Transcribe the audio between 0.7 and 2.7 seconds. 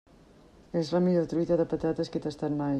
És la millor truita de patates que he tastat mai.